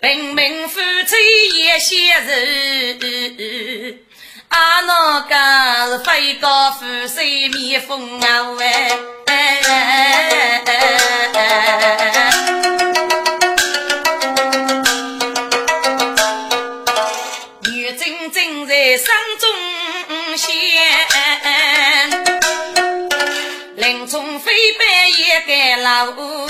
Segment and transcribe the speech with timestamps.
[0.00, 1.16] 平民夫妻
[1.58, 3.98] 也些人，
[4.48, 5.34] 阿那个
[5.98, 8.64] 是飞高富帅蜜蜂啊喂！
[17.64, 19.06] 女真正在山
[19.38, 19.44] 中
[20.36, 20.50] 仙，
[23.76, 25.52] 林中飞白一个
[25.82, 26.47] 老。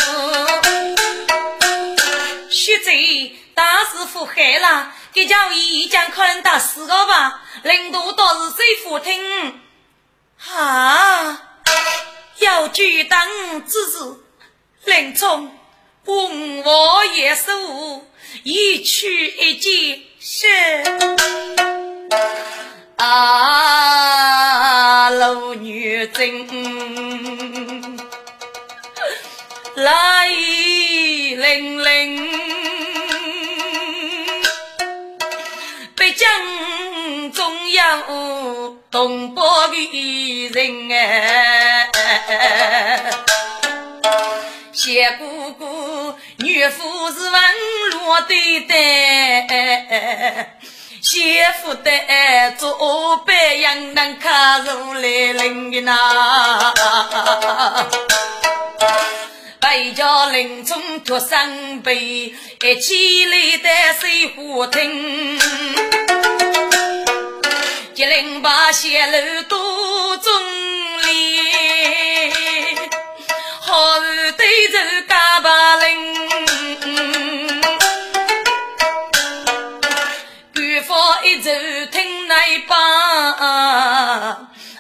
[2.89, 7.43] 贼大师傅害了，给叫一将可能打死个吧？
[7.63, 9.61] 领导倒是最服听
[10.51, 11.43] 啊！
[12.39, 13.29] 要举当
[13.67, 14.17] 之日，
[14.85, 15.55] 林冲
[16.07, 18.07] 问我也数，
[18.43, 20.47] 一去一见是
[22.97, 24.31] 啊，
[25.11, 26.49] 老女真
[29.75, 31.85] 来临
[36.13, 39.43] 江中有东北
[39.87, 41.91] 的人哎，
[44.73, 47.41] 谢姑姑女夫是文
[47.93, 50.57] 罗对待，
[51.03, 51.91] 媳妇的
[52.57, 56.73] 做白羊能卡入来人的呐，
[59.61, 63.69] 白家林冲脱身背，一起来的
[64.01, 65.39] 水火亭。
[67.95, 70.33] 吉林把谢楼多忠
[71.03, 72.33] 烈，
[73.61, 75.51] 好日对着嘎巴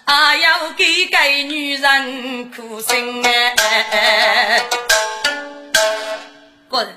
[0.09, 4.65] 把，啊要给给女人苦心哎。
[6.71, 6.97] 个人，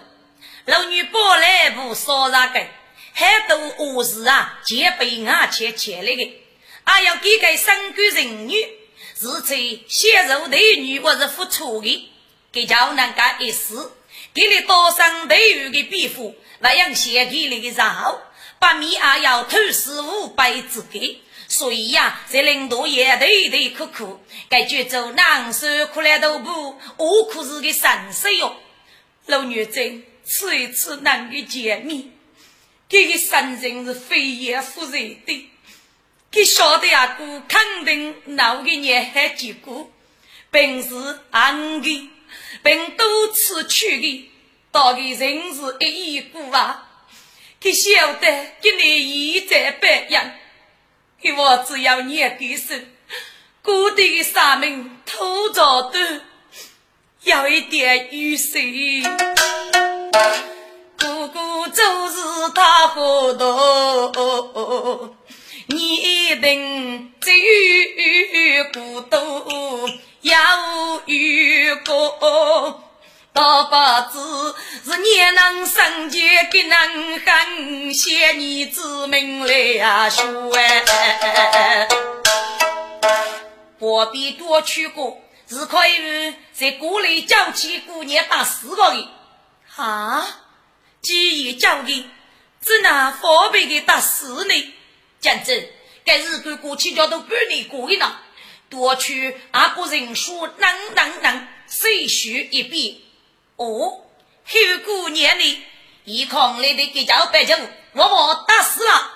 [0.64, 2.66] 老女不来不少那个。
[3.14, 6.42] 很多恶事啊，皆被俺切切来的。
[6.86, 8.56] 俺要给个三个人女，
[9.20, 9.58] 是在
[9.90, 12.10] 血肉对女或是付出的，
[12.54, 13.92] 给叫人家一死，
[14.34, 18.22] 给你多生对鱼的庇护，那样先给你的肉，
[18.58, 21.22] 把米也要偷死五百只给。
[21.52, 28.56] 所以呀，这领导也对对苦苦，该觉着难受苦来都不，我可是个神死哟。
[29.26, 32.10] 老女子吃一次难的见面。
[32.88, 35.50] 这个神人是非也负责的，
[36.32, 39.92] 他晓得阿哥肯定闹个年还结果，
[40.52, 42.10] 本是暗的，
[42.64, 44.32] 并多次去的，
[44.72, 46.88] 到底人是一亿股啊！
[47.60, 50.32] 他晓得今年一在白羊，
[51.22, 52.84] 给我只要念个声，
[53.62, 56.22] 古地的沙门土着的，
[57.22, 59.04] 有一点雨水。
[60.98, 65.16] 哥哥做事太糊涂，
[65.68, 69.88] 你一定只有孤独
[70.22, 72.84] 要遇过，
[73.34, 81.88] 大把子是你能生前给能很写你之名来说哎，
[83.80, 89.08] 不必多去过，只可以在鼓里叫起姑娘打四个人
[89.78, 90.28] 啊。
[91.02, 92.06] 既已交给，
[92.62, 94.74] 只拿方便的打死呢？
[95.22, 95.70] 讲真，
[96.04, 98.22] 该日子过去叫都半年过去了，
[98.70, 103.08] 多去阿不人数，能能能，谁许一笔？
[103.62, 104.02] 哦，
[104.44, 105.64] 后过年里，
[106.04, 107.56] 一空来的给叫白酒，
[107.94, 109.12] 我我打死了，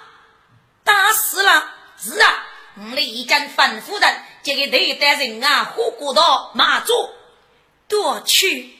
[0.83, 2.45] 打死了，是啊，
[2.75, 6.93] 我们一家吩咐人，这个头带人啊，火锅到马祖
[7.87, 8.77] 夺取，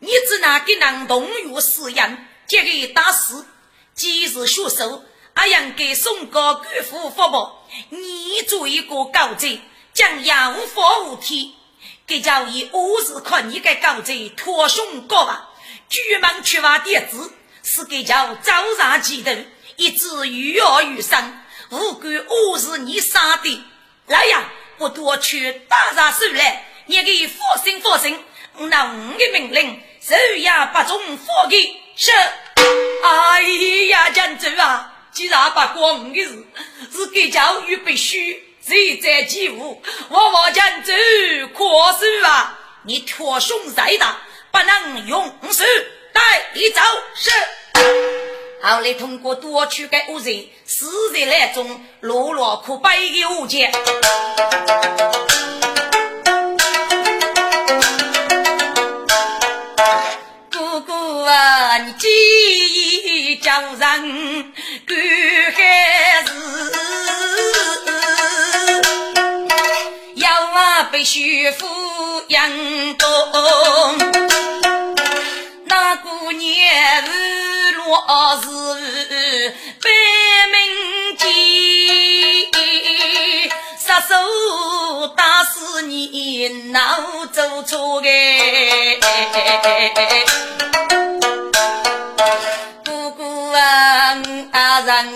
[0.00, 2.18] 你只拿给人动用使用，
[2.48, 3.46] 这个打死，
[3.94, 5.04] 即日出手。
[5.34, 9.60] 阿阳给宋高官府发报，你做一个高贼，
[9.92, 11.52] 将杨法无天，
[12.06, 15.50] 给叫以五日看你个高贼脱凶高吧。
[15.88, 17.32] 举门去挖点子，
[17.62, 19.30] 是给叫早上起头，
[19.76, 21.40] 一直愈要愈深。
[21.70, 22.08] 无辜
[22.52, 23.64] 我是你杀的，
[24.06, 24.48] 来呀！
[24.78, 28.22] 我多去打上手来，你给放心放心，
[28.56, 32.12] 那五的命令，手也不中放给是。
[33.02, 33.42] 哎
[33.88, 34.92] 呀，将军啊！
[35.12, 36.46] 既然不光我的事，
[36.92, 39.80] 是给教育必须，谁在起舞？
[40.08, 40.92] 我我将走
[41.54, 42.58] 可手啊！
[42.82, 44.18] 你脱胸再大，
[44.50, 45.64] 不能用手
[46.12, 46.20] 带
[46.54, 46.80] 一走
[47.14, 47.30] 是。
[48.60, 53.70] 后来通过夺取的物人，死在来中，落落可悲的无间。
[60.50, 63.78] 哥哥啊，你记忆叫人。
[63.78, 64.96] 干
[65.52, 66.32] 海事，
[71.06, 71.64] 须富
[72.26, 72.50] 养
[72.96, 73.06] 东。
[75.66, 78.42] 那姑娘是落
[78.82, 79.88] 日百
[80.50, 81.28] 名见，
[83.78, 88.98] 杀手打死你闹做错哎。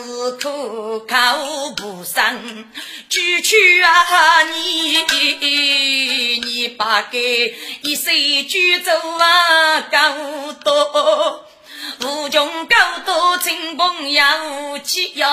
[0.02, 1.14] 是苦口
[1.76, 2.64] 不生，
[3.08, 4.98] 句句啊你
[6.40, 11.44] 你把给一岁举走啊高多，
[12.00, 14.22] 无穷高多亲朋友
[14.82, 15.28] 齐呀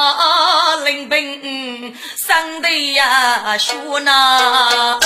[0.84, 5.00] 临兵，生的呀血呐，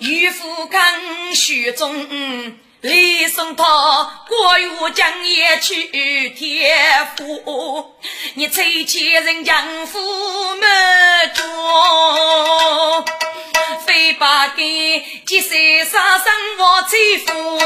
[0.00, 2.58] 渔夫看雪中。
[2.80, 3.64] 李松涛，
[4.28, 7.96] 国有将也去天府，
[8.34, 9.98] 你催前人将父
[10.54, 10.66] 没
[11.34, 13.04] 捉，
[13.84, 17.58] 非把给几岁杀生我催夫。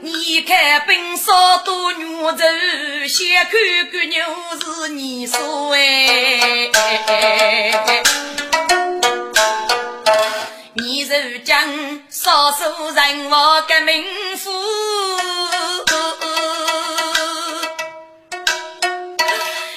[0.00, 2.06] 你看本少多女
[2.38, 3.52] 人，先看
[3.92, 4.24] 看牛
[4.64, 6.70] 是你说哎。
[11.20, 14.02] 如今少数人我革命
[14.38, 14.50] 夫，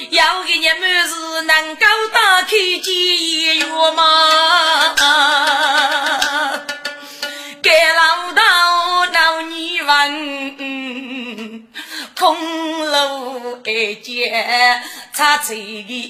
[0.09, 2.47] 有一年满是能够打开
[2.81, 2.93] 监
[3.57, 4.95] 狱吗？
[7.61, 8.41] 该老道
[9.11, 11.67] 老女问，
[12.17, 12.37] 空
[12.89, 14.81] 路一间
[15.13, 16.05] 插嘴院。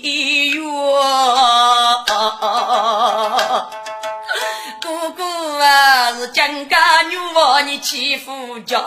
[4.85, 5.23] 哥哥
[5.63, 6.77] 啊，是江家
[7.09, 8.79] 女娃，你欺负家，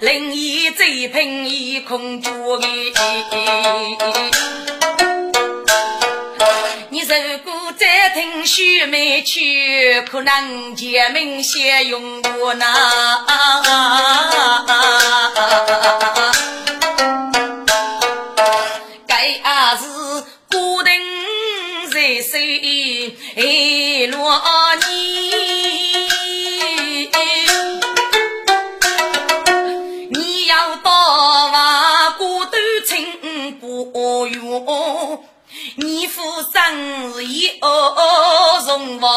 [0.00, 2.28] 另一嘴喷一空脚
[2.60, 2.66] 哎！
[6.90, 12.66] 你如果再听须眉曲，可能见明先用我那。
[19.06, 19.84] 该啊是
[20.50, 21.00] 固定
[21.92, 24.42] 在心，哎，罗
[24.74, 24.87] 你。
[36.42, 39.08] 生日一哦，荣华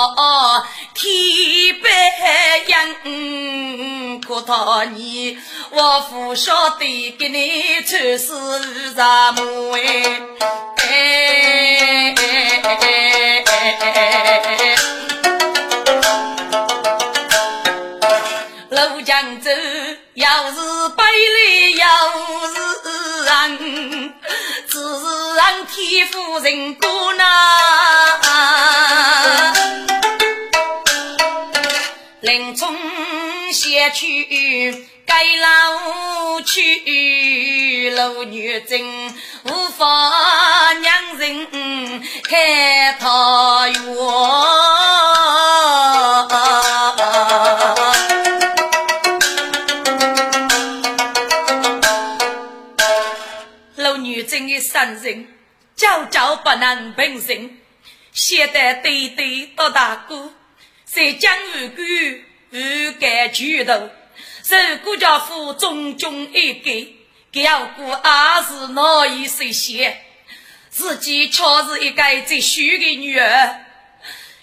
[0.93, 1.89] 天白
[2.67, 5.37] 杨，可讨你
[5.69, 9.43] 我父晓得给你穿丝纱帽
[9.77, 10.21] 哎。
[20.13, 20.57] 要是
[20.95, 21.87] 百里，要
[22.47, 22.53] 是
[23.23, 24.13] 人。
[25.33, 27.23] 让天夫人过那，
[32.19, 32.75] 林冲
[33.53, 38.81] 先去该老去，老女真
[39.45, 39.85] 无法
[40.73, 43.81] 让人开桃园。
[54.61, 55.27] 伤人，
[55.75, 57.57] 久久不能平静。
[58.13, 60.33] 现在对对到大哥，
[60.85, 63.89] 在江湖关不敢举头，
[64.43, 66.97] 受顾家父重重一击，
[67.31, 70.03] 叫姑也是难以实现。
[70.69, 73.65] 自己却是一个最虚的女儿，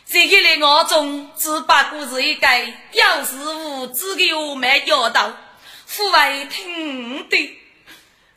[0.05, 2.47] 在个人眼中只不过是一个
[2.93, 5.33] 有恃无知的傲慢丫头，
[5.87, 7.59] 父为听的。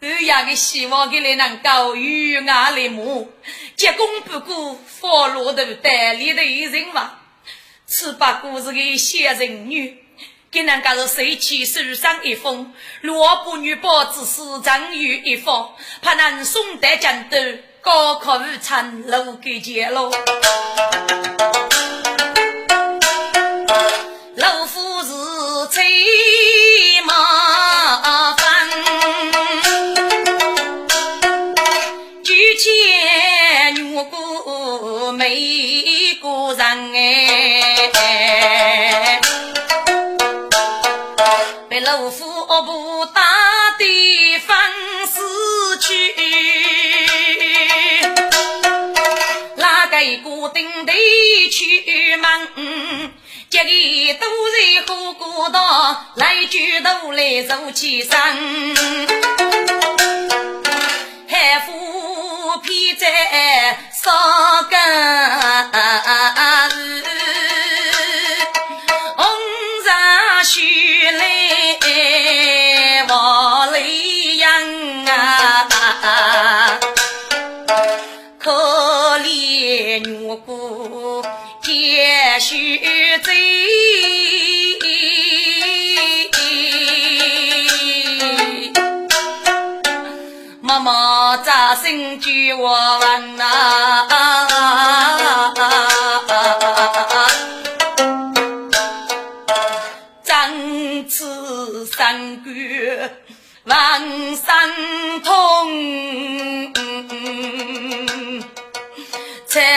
[0.04, 3.32] 欧阳的希望，给你能够与俺立母，
[3.76, 7.20] 结功不过佛罗头代理的人嘛。
[7.86, 10.04] 此不过是个小人女，
[10.50, 17.38] 给能够是随气手上一封，若不女宝之死，赠与一方，怕能送得江都，
[17.82, 20.12] 高考无参，路给钱喽。
[43.02, 43.20] 不打
[43.80, 44.56] 的方
[45.08, 46.14] 死去，
[49.56, 50.94] 哪个固定的
[51.50, 53.12] 去门？
[53.50, 58.12] 家里都在火锅道，来举头来走起身，
[61.28, 63.08] 海夫披在。
[64.04, 64.12] 少
[64.70, 64.80] 根，
[69.16, 69.26] 红
[69.86, 70.62] 纱绣
[71.18, 71.41] 来
[80.04, 81.24] 女姑
[81.62, 82.80] 接续
[83.20, 83.34] 罪。
[90.62, 94.08] 妈妈扎心救我问啊，
[100.26, 100.52] 三
[102.46, 103.18] 月
[103.66, 104.72] 万山
[105.24, 105.34] 痛，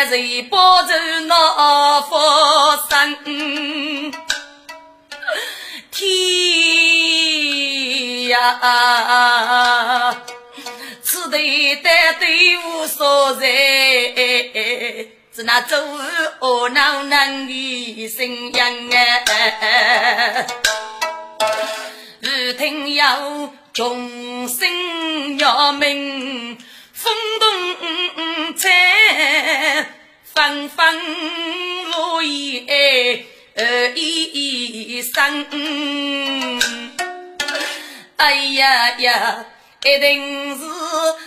[0.07, 0.89] 才是保住
[1.27, 3.17] 那佛山
[5.91, 6.09] 天
[8.29, 10.15] 呀！
[11.31, 13.47] 对待队伍所在，
[15.35, 15.77] 是那周
[16.39, 18.55] 二闹难的声音
[18.95, 18.99] 啊！
[22.23, 26.57] 耳听有众声要鸣，
[26.93, 28.71] 风动在
[30.35, 33.25] 纷纷落叶
[33.95, 35.47] 一声，
[38.17, 39.47] 哎呀呀！
[39.85, 40.65] 一定是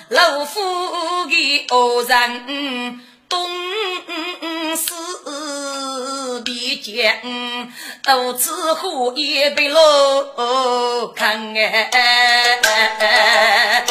[0.10, 3.00] 老夫的恶人，
[3.30, 3.50] 东
[4.76, 4.92] 施
[6.44, 7.72] 必将，
[8.04, 13.86] 多次火也被落看哎。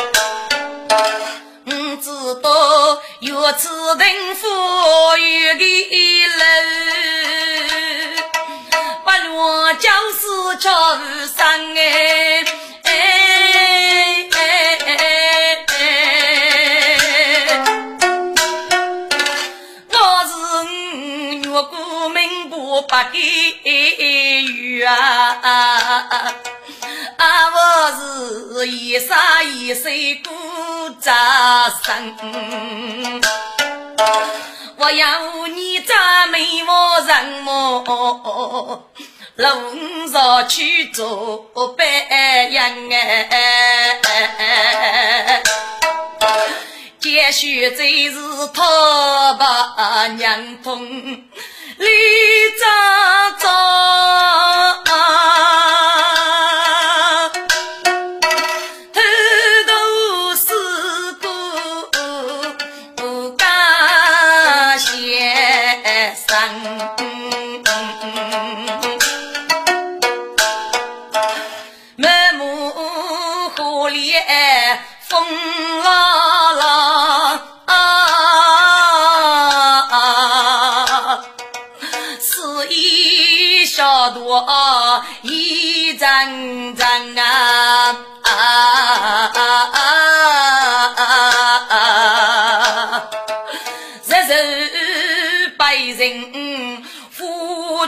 [1.97, 2.11] 我知
[2.43, 4.47] 道有此等富
[5.17, 5.65] 裕的
[6.29, 6.37] 人，
[9.03, 10.71] 不落就是叫
[11.35, 12.45] 上哎
[12.83, 13.23] 哎。
[22.89, 23.19] 不给
[24.47, 24.95] 予啊！
[25.43, 26.46] 啊，我
[27.91, 29.89] 是一生一世
[30.25, 30.31] 孤
[31.01, 32.15] 扎生，
[34.77, 38.83] 我要你赞美我人么？
[39.37, 41.85] 路上去做白
[42.51, 44.01] 羊哎，
[46.99, 48.19] 继续最是
[48.55, 50.81] 他把娘痛。
[51.79, 51.87] 李
[52.59, 52.65] 扎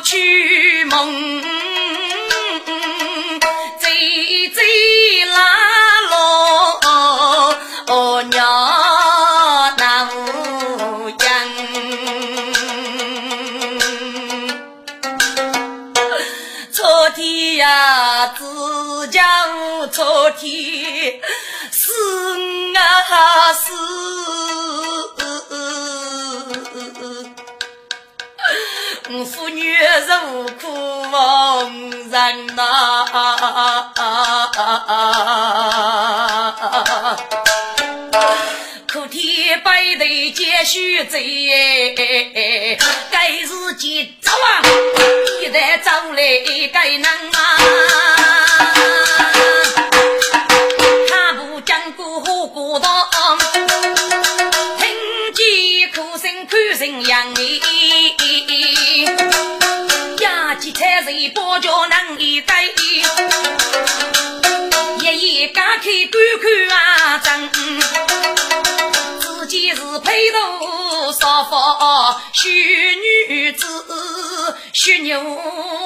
[0.08, 1.42] 去梦，
[3.78, 3.86] 走
[4.54, 4.60] 走
[5.34, 5.36] 拉
[6.08, 6.16] 罗
[7.88, 8.40] 哦鸟
[9.76, 11.20] 那乌央，
[16.72, 18.42] 昨天呀只
[19.08, 19.20] 讲
[19.90, 21.20] 昨天
[21.70, 21.92] 是
[22.74, 23.60] 啊是。
[29.08, 29.74] 妇女
[30.06, 32.62] 受苦逢人呐。
[38.92, 41.94] 苦天白头皆须罪，
[43.10, 44.62] 该是结早啊，
[45.40, 46.22] 一代早来
[46.70, 47.38] 该难啊。
[51.08, 53.38] 他不讲过火过当，
[54.78, 54.86] 听
[55.34, 57.38] 见哭声哭声扬哎，
[60.58, 62.64] 压起菜水包叫难一改。
[64.98, 67.48] 一夜家开干看啊真，
[69.20, 71.54] 自己是配头少妇，
[72.32, 72.50] 许
[73.28, 73.66] 女子，
[74.72, 75.22] 许牛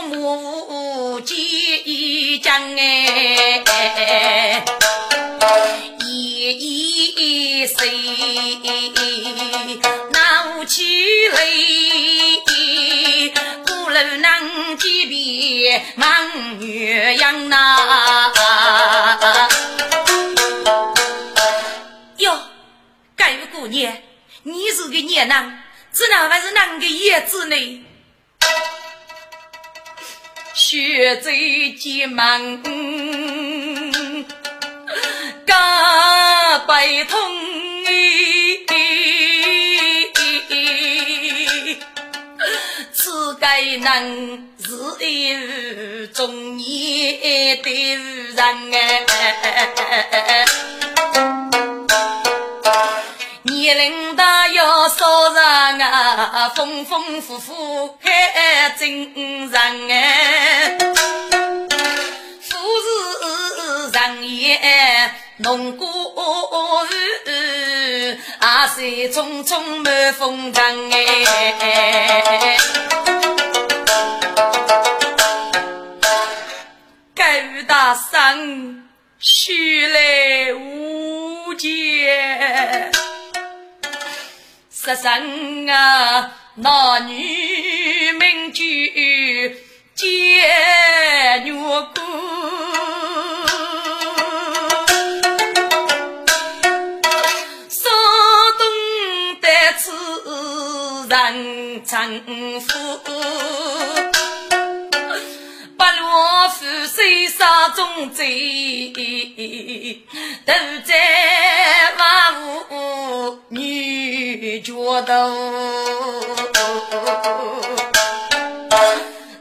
[0.07, 3.63] 母鸡将哎，
[6.01, 6.49] 一
[7.61, 7.91] 一岁
[10.15, 10.83] 闹起
[11.29, 12.52] 来。
[13.93, 18.33] 路能几遍望岳阳呐？
[22.17, 22.41] 哟，
[23.15, 23.93] 盖位姑娘，
[24.45, 25.59] 你是个娘娘，
[25.93, 27.85] 这哪还是哪个叶子呢？
[30.55, 31.31] 血债
[31.79, 32.63] 结盟，
[35.47, 37.19] 干白痛。
[43.55, 44.73] 该能是
[45.05, 47.69] 一中年的
[48.35, 49.05] 人哎，
[53.43, 55.45] 年龄大要少人
[55.83, 59.13] 啊，丰丰富富还真
[59.51, 60.79] 人哎，
[62.41, 62.89] 富士
[63.93, 66.87] 人也农过
[67.27, 72.57] 日，啊，水匆匆满风尘哎。
[79.19, 82.91] 须来无间，
[84.71, 85.23] 十三
[85.69, 89.57] 啊，男女名句
[89.95, 91.93] 皆女过，
[97.69, 97.91] 说
[98.59, 98.61] 懂
[99.41, 102.21] 得此人丈
[102.61, 102.73] 夫。
[107.13, 109.93] 负水沙中罪，
[110.47, 110.55] 都
[110.87, 115.13] 在万物女角头。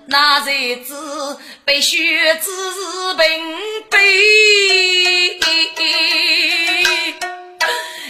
[0.07, 2.51] 那才子被血子
[3.15, 3.23] 平
[3.89, 5.39] 背，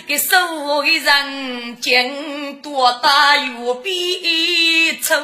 [0.07, 5.21] 给受的人间多大有比仇。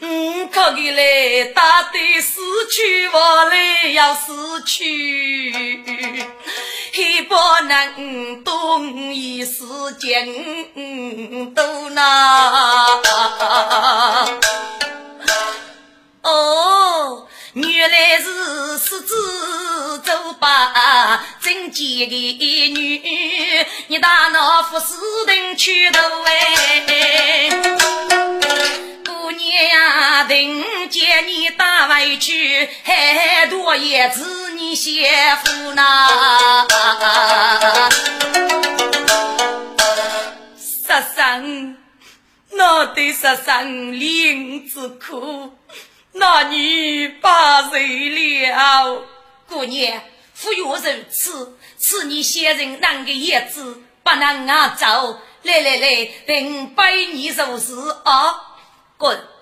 [0.00, 5.82] 嗯，靠起来，大队死去活来要死去，
[6.92, 7.34] 黑不
[7.68, 9.64] 能懂一时
[10.00, 10.26] 间
[11.54, 13.00] 都那。
[16.22, 22.36] 哦，原来是狮子走吧，真贱的
[22.70, 24.86] 女，你大脑不是
[25.26, 27.50] 等去头哎。
[29.64, 35.06] 娘呀，等见你大委屈，还多也子你媳
[35.44, 36.68] 妇呐。
[40.58, 41.76] 十三，
[42.50, 45.52] 那对十三林子苦，
[46.12, 48.10] 那女八岁
[48.50, 49.02] 了。
[49.48, 50.02] 姑娘，
[50.34, 50.76] 夫约如
[51.10, 55.20] 此，此你先人难个叶子，不能啊走。
[55.42, 57.74] 来来来，等百你做事
[58.04, 58.40] 啊。
[58.96, 59.33] 滚！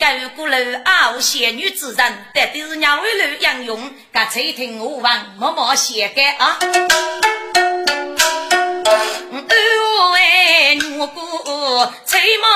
[0.00, 6.56] 该位古楼傲仙女之人，得的是两位楼杨勇，该垂听我王默默写给啊！
[6.62, 6.68] 哎
[9.76, 12.48] 呦喂，我哥吹马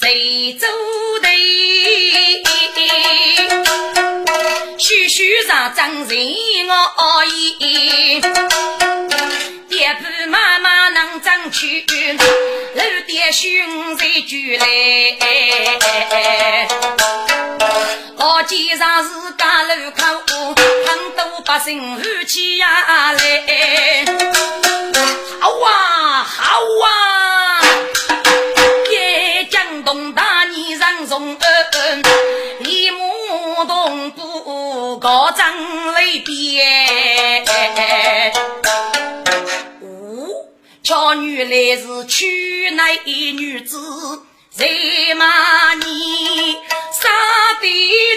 [0.00, 0.68] 谁做
[1.20, 1.28] 的？
[4.78, 6.08] 徐徐上张人
[6.68, 8.22] 我意。
[11.22, 11.84] 上去，
[12.74, 14.66] 楼爹兄在聚来，
[18.16, 20.02] 我街上是家路口，
[20.86, 24.04] 很多百姓喊起呀来，
[25.40, 26.44] 好啊好
[26.84, 27.47] 啊，
[35.38, 37.44] 不高张雷边。
[40.82, 43.78] 巧女来是娶那一女子，
[44.50, 44.66] 在
[45.14, 46.54] 马年
[46.90, 47.08] 杀
[47.60, 47.66] 的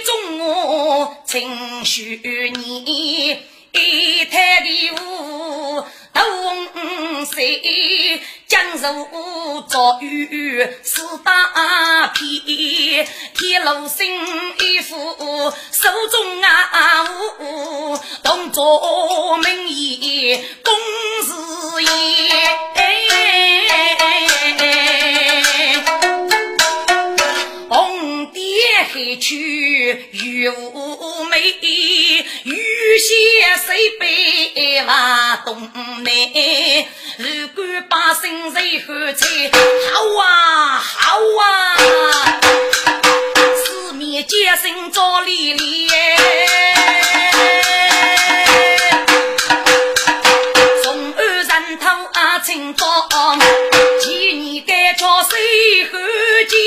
[0.05, 3.37] 中我情绪你
[3.73, 14.19] 一台的舞东西江如遭遇四大片，天罗星
[14.57, 14.95] 一副
[15.71, 17.03] 手中啊
[17.39, 20.73] 舞，动作明艳公
[21.23, 21.89] 事业。
[28.93, 29.35] 黑去
[30.11, 31.39] 玉无眉，
[32.43, 33.13] 玉鞋
[33.65, 35.71] 谁背瓦东
[36.03, 36.11] 南？
[37.17, 39.25] 如果百姓谁喝彩，
[39.93, 41.41] 好啊好啊，
[43.63, 45.87] 四面皆声照丽丽。
[50.83, 52.85] 从安人头啊，清早，
[54.01, 55.97] 几年该叫谁喝
[56.49, 56.57] 酒？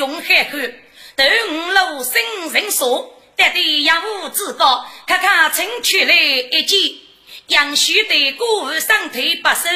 [0.00, 0.56] 英勇海口，
[1.14, 3.14] 斗五路生人所。
[3.36, 6.78] 得的养武之高，看看请出来一见，
[7.48, 9.68] 杨须的过户上腿不收，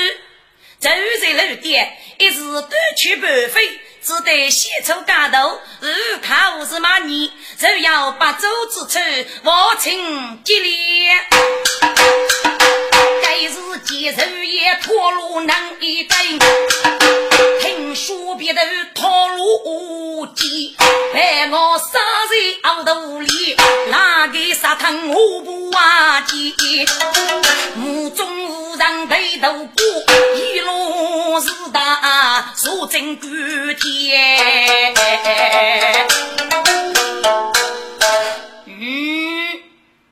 [0.78, 0.88] 走
[1.20, 5.90] 在路边，一时短去半飞，只得先出街头，如
[6.22, 8.98] 看我是马你，就要八州之处，
[9.44, 11.16] 我请接连。
[13.22, 16.16] 该是接受也脱路难一根，
[17.94, 18.60] 听说别的
[18.92, 20.74] 套路机，
[21.12, 23.56] 陪我杀在凹肚里，
[23.88, 26.52] 哪个杀疼我不忘记？
[27.76, 29.76] 目中无人抬头过，
[30.34, 33.28] 一路是大如真古
[33.80, 34.92] 天。
[38.66, 39.62] 嗯，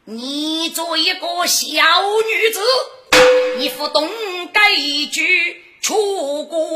[0.05, 1.67] 你做一个小
[2.29, 2.61] 女子。
[3.59, 4.09] 你不懂
[4.53, 6.69] 该一句出国，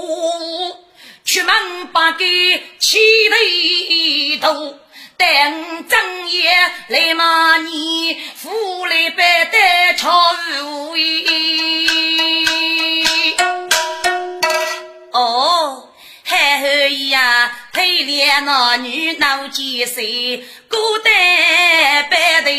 [1.26, 2.24] 出门把给
[2.78, 4.78] 气得头，
[5.16, 6.50] 等正夜
[6.86, 9.58] 来骂你，富来白的
[9.98, 10.32] 超
[10.64, 11.26] 无义。
[15.12, 15.82] 哦。
[16.28, 21.12] 还可以呀，可怜那女闹几岁，孤单
[22.10, 22.50] 白头，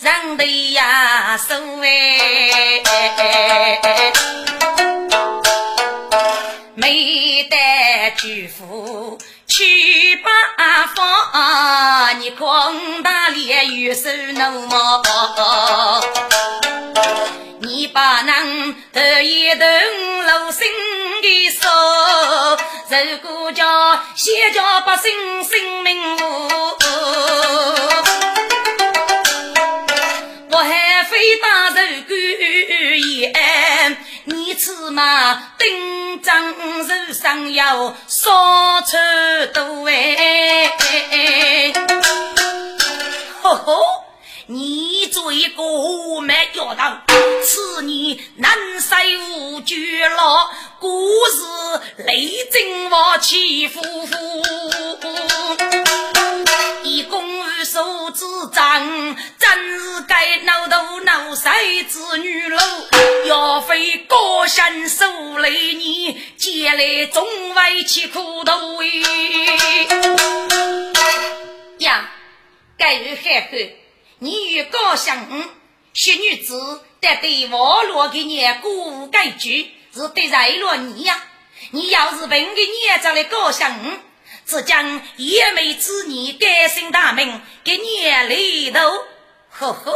[0.00, 2.82] 人头呀瘦哎，
[6.74, 7.56] 没得
[8.16, 16.02] 祝福去八方，你广大脸有手弄么？
[17.60, 20.66] 你把能得一顿老生
[21.20, 21.68] 的手，
[22.88, 26.48] 如果叫先叫百姓性命无，
[30.50, 31.76] 我还非打肉
[32.08, 33.42] 骨言，你此
[34.92, 38.96] 嘛丁张肉上要烧出
[39.54, 41.72] 多哎，
[43.42, 43.82] 吼吼。
[44.46, 45.62] 你做一个
[46.20, 47.00] 没家当，
[47.42, 49.00] 此年南山
[49.30, 53.80] 无绝了，故事雷震我起夫
[59.38, 61.50] 真是该闹头闹老塞
[61.84, 62.58] 子女喽，
[63.26, 68.82] 要非高山受雷你，借来总为其苦头。
[71.78, 72.10] 呀，
[72.76, 73.58] 该日海后，
[74.18, 75.26] 你与高相
[75.94, 81.22] 许女子得对网络的年古改句，是对在了你呀。
[81.70, 83.72] 你要是问个年长的高相
[84.46, 88.80] 只将叶梅之女改姓大名给年里头，
[89.50, 89.94] 呵呵。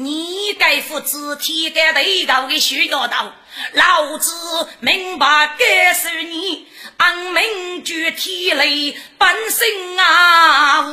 [0.00, 3.34] 你该负责体改对高的需要道，
[3.72, 6.68] 老子明白该是你
[6.98, 10.86] 按名具体类本性啊！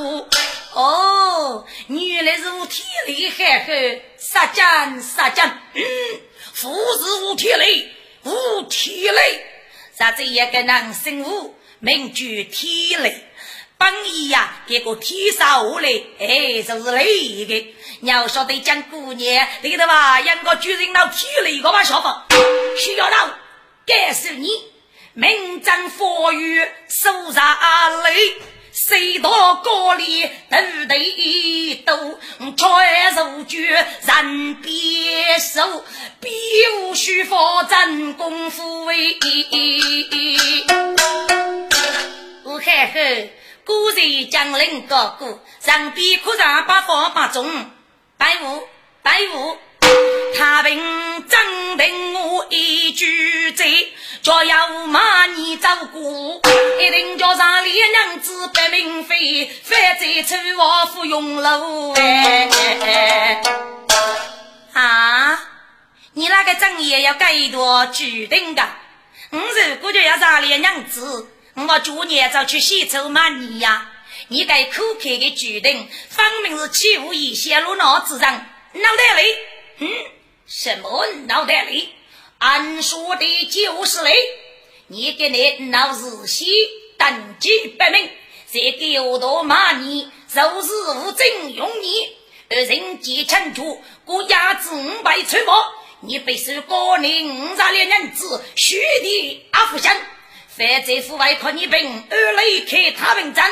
[0.74, 5.84] 哦，原来是无体类，嘿嘿，杀将杀将，嗯，
[6.54, 7.88] 父是无体类，
[8.24, 9.46] 无体类，
[9.96, 11.54] 啥子也个能生物
[11.86, 13.30] 名具体类。
[13.78, 17.68] 本意呀，给个提上下来，哎，就是那个。
[18.00, 22.26] 你要晓得讲姑娘，里头吧，养个主人老体力个把小法，
[22.84, 23.30] 需要到
[23.86, 24.50] 感受你
[25.14, 28.34] 名正佛语，手上泪，
[28.72, 32.18] 谁到高里都得都
[32.58, 35.86] 传授句，人别手，
[36.20, 36.32] 必
[36.82, 39.18] 无须发真功夫为。
[42.46, 43.30] 我看看。
[43.66, 47.72] 古人将领高歌，上边刻上八方八宗，
[48.16, 48.62] 白雾
[49.02, 49.58] 白雾，
[50.38, 56.40] 太平真定我一句嘴，叫要骂你走过，
[56.80, 63.42] 一定叫上烈娘子白明妃，反在丑王府用楼哎！
[64.74, 65.44] 啊，
[66.14, 68.64] 你那个正业要改多举定的，
[69.32, 71.32] 我如果就要上烈娘子。
[71.58, 73.90] 我昨年早去西走嘛你呀，
[74.28, 79.36] 你该口开的举动，分明是欺负一些路脑子上脑袋里，
[79.78, 79.88] 嗯，
[80.46, 81.94] 什么脑袋里？
[82.40, 84.12] 俺说的就是你，
[84.88, 86.46] 你给你闹日西
[86.98, 88.10] 登记不明，
[88.48, 92.18] 再给我多骂你，受事无证用你，
[92.50, 95.46] 人皆清楚，国家子五百出没，
[96.02, 99.96] 你必须高龄五十两人子，须的阿福生。
[100.58, 103.46] 犯罪府外靠你兵，二来开他文章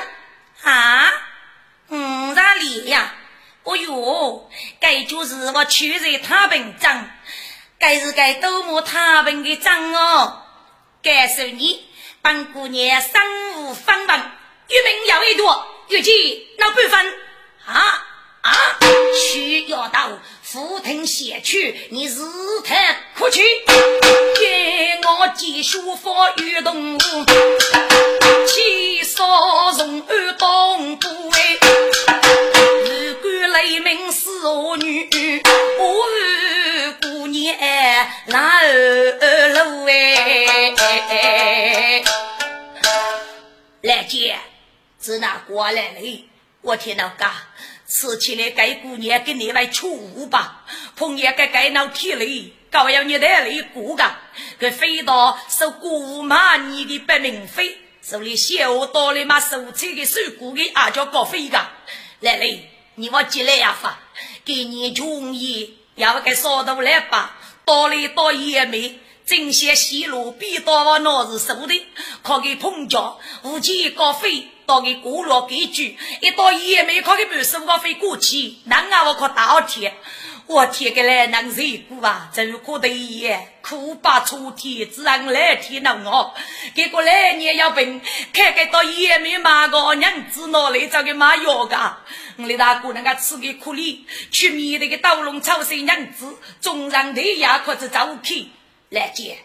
[0.62, 1.12] 啊！
[1.90, 1.98] 五
[2.34, 3.14] 十里呀！
[3.64, 7.10] 哦哟，该就是我去在他文章，
[7.78, 10.44] 该是该多么他文的章哦！
[11.02, 11.86] 感受你
[12.22, 13.22] 本姑娘身
[13.58, 14.20] 无分文，
[14.70, 17.14] 玉名要一多，有计那部分
[17.66, 18.08] 啊
[18.44, 18.80] 啊，
[19.30, 20.10] 需要到。
[20.54, 22.16] 福腾写去，你日
[22.64, 23.42] 谈哭泣，
[24.40, 27.00] 给我继续发运动物，
[28.46, 31.58] 七少从安东部哎，
[32.86, 35.10] 如果雷鸣是我女，
[35.80, 37.56] 我二姑娘
[38.28, 40.72] 哪二路哎？
[43.82, 44.38] 来姐，
[45.02, 46.26] 是哪过来嘞？
[46.62, 47.32] 我听到噶。
[47.94, 54.04] 吃起来该姑娘给你来出吧，碰见该该闹体力，搞要你带来过个，
[54.58, 61.64] 给飞到受姑妈你的白名飞，手里小刀里嘛手菜的手鼓的阿叫高飞个，
[62.22, 62.60] 来来，
[62.96, 64.00] 你我进来呀发，
[64.44, 69.00] 给你中意，要给烧到来吧，到里到也没。
[69.26, 71.88] 正些西路比到我那是熟的，
[72.22, 74.50] 靠给碰脚，无极高飞。
[74.66, 79.94] 到给过路给句，一到也没靠给半生我飞过去，那啊我靠大天，
[80.48, 82.30] 我天个来能谁过啊？
[82.32, 86.34] 走过的也苦把出天，自然来天能我。
[86.74, 88.00] 结果来年要病，
[88.32, 91.98] 看个到也没买个娘子哪里找个买药噶？
[92.38, 98.48] 我的大姑那个吃个苦力，去面那个刀龙草水娘子，中上的牙可是走去
[98.94, 99.38] 来接。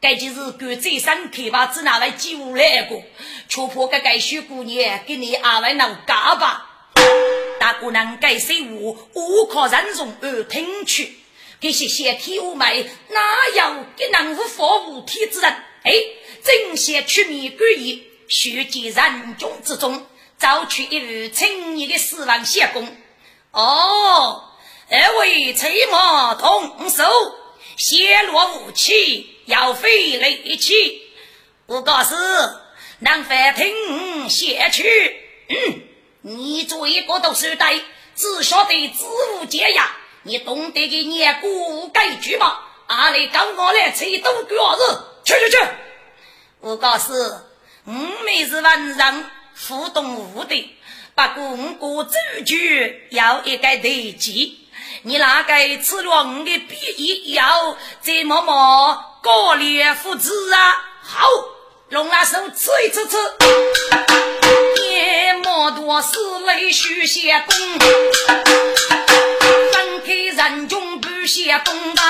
[0.00, 3.02] 该就是赶最上开吧，只拿来几五来过，
[3.48, 6.68] 却怕这该小姑娘给你阿外闹嘎吧。
[7.60, 11.18] 大姑娘该谁我我靠人容而听去，
[11.60, 13.20] 这些先天无美，哪
[13.54, 15.52] 有给能无法无天之人？
[15.84, 15.92] 哎，
[16.42, 20.04] 正先出面故意，学见人中之中，
[20.36, 22.96] 找出一位青年的死亡相公。
[23.52, 24.48] 哦，
[24.90, 27.04] 二位催马同手，
[27.76, 29.28] 先落武器。
[29.46, 31.02] 要费力气，
[31.66, 32.14] 我告诉
[33.00, 35.16] 能反听写去。
[35.48, 35.82] 嗯，
[36.20, 37.80] 你做一个读书呆，
[38.14, 39.04] 只晓得知
[39.40, 39.96] 无解呀。
[40.22, 42.56] 你懂得个念古改句吗？
[42.86, 45.58] 阿里跟我来吹东瓜子，去去去！
[46.60, 47.12] 我告诉，
[47.84, 49.30] 我们是文人，
[49.66, 50.78] 互动无的，
[51.16, 52.12] 不过我古主
[52.46, 54.61] 句要一个对记。
[55.02, 60.76] 你哪个吃了我的笔一药，再默默高烈父子啊？
[61.02, 61.26] 好，
[61.88, 63.16] 龙拉手吃一吃吃，
[64.84, 67.56] 也莫多是泪须写功，
[69.72, 72.02] 分开人中不写功吧。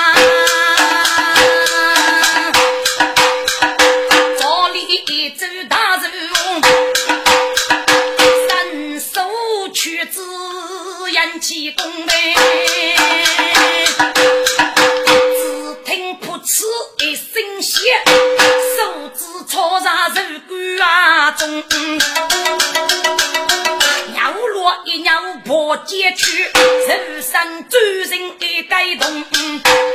[27.69, 29.23] 人生走人一改动，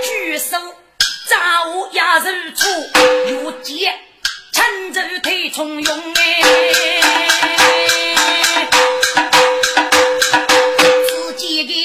[0.03, 0.57] 举手
[1.29, 1.37] 招
[1.93, 2.25] 压肉
[2.57, 2.67] 出，
[3.27, 3.95] 越界
[4.53, 6.43] 趁着推冲用哎。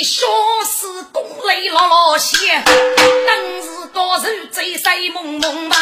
[0.06, 0.28] 小
[0.66, 2.62] 事功累老老些，
[3.26, 5.76] 当时高手醉睡蒙蒙吧。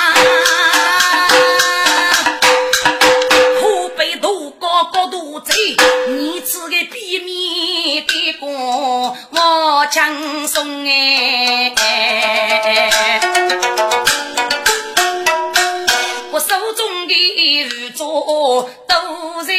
[9.91, 11.73] 轻松哎。
[16.31, 19.53] 我手中的玉镯都在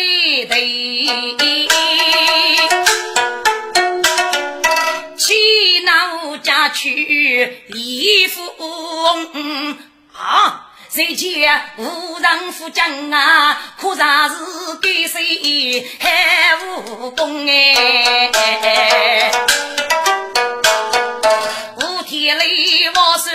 [0.49, 0.55] 头。
[6.75, 9.77] 去李富翁
[10.15, 13.61] 啊，谁见无人扶将啊？
[13.79, 14.35] 可啥是
[14.81, 18.31] 给谁还无功哎？
[22.23, 22.45] 天雷
[22.95, 23.33] 王说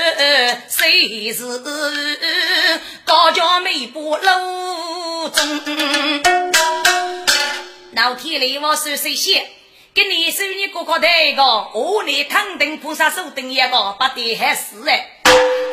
[0.69, 1.43] 谁是
[3.03, 5.61] 高家美不楼中？
[7.91, 9.45] 老天雷王说谁先？
[9.93, 15.19] 给你收你哥哥的一个，我来肯定菩萨手等一个，不得还是哎，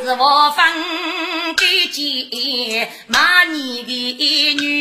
[0.03, 4.74] 是我分给姐骂你的女，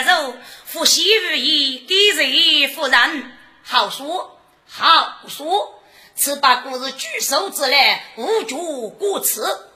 [0.00, 0.34] 你血肉，
[0.64, 3.32] 夫媳如意，给谁夫人？
[3.62, 5.82] 好说好说，
[6.14, 9.66] 此把故事举手之来，无足过此。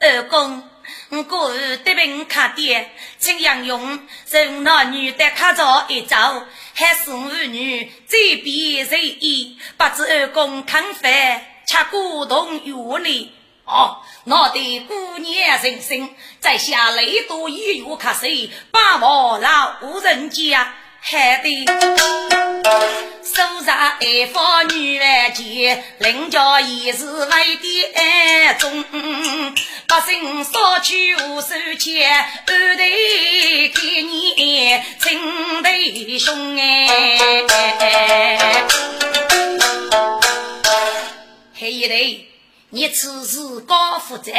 [0.00, 0.68] 二公，
[1.10, 6.16] 我过儿得病看爹，请杨勇从那女的看着一走，
[6.74, 13.33] 还是我女这边随意，不知二公看饭，吃果冻药呢？
[13.66, 21.64] 哦，我的姑娘人生，在下雷多医院看谁，把我老人家害得
[23.22, 28.84] 手上一方女儿钱，人家也是为的中，
[29.86, 36.86] 百姓少取无数钱，二代给你亲弟兄哎，
[41.58, 42.33] 还一代。
[42.74, 44.32] 你此时高负责，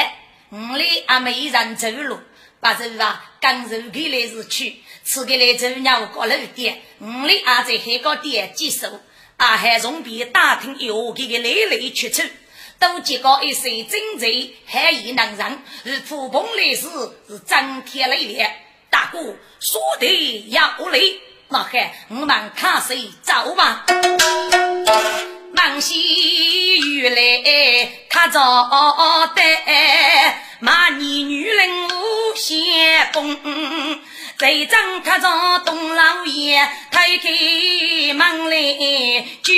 [0.50, 2.20] 我来阿没人走路，
[2.60, 9.00] 把走啊，刚走开来是去，此给来走鸟高楼点，我来阿在海高点接手，
[9.38, 12.30] 阿还从边打听一下这个来来去去，
[12.78, 16.90] 都结果一些真贼，还意能人，是普通来时
[17.30, 18.52] 是张天来了，
[18.90, 19.18] 大哥
[19.62, 21.00] 说的要来，
[21.48, 23.86] 那还我们看谁走吧。
[25.56, 28.70] 忙西雨来，他早
[29.36, 29.42] 得
[30.60, 33.36] 骂你女人无贤功。
[34.38, 37.30] 队长他朝东老爷推开
[38.14, 39.54] 门来救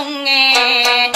[0.00, 1.12] 翁哎。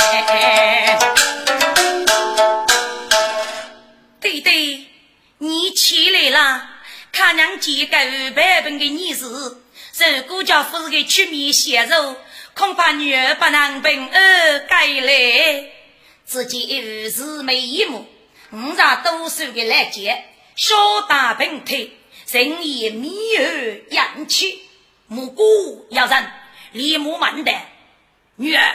[4.20, 4.84] 对对，
[5.38, 6.68] 你起来了，
[7.10, 12.16] 看娘几个二百本的女士，如果叫夫人给出面写肉。
[12.56, 15.70] 恐怕女儿不能平儿改来，
[16.24, 18.06] 自己儿子没一目，
[18.50, 20.24] 五常多数的来接，
[20.56, 20.74] 小
[21.06, 21.90] 打平腿，
[22.30, 24.62] 人也迷儿养气，
[25.06, 26.30] 木姑要人
[26.72, 27.52] 立木门的
[28.36, 28.74] 女儿，